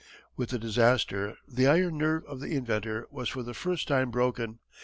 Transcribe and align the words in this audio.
With 0.35 0.49
this 0.49 0.59
disaster 0.59 1.35
the 1.47 1.67
iron 1.67 1.99
nerve 1.99 2.25
of 2.25 2.39
the 2.39 2.55
inventor 2.55 3.05
was 3.11 3.29
for 3.29 3.43
the 3.43 3.53
first 3.53 3.87
time 3.87 4.09
broken. 4.09 4.57